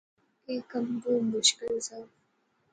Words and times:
ایہہ 0.47 0.67
کم 0.71 0.85
بہوں 1.01 1.21
مشکل 1.33 1.73
زا 1.85 1.99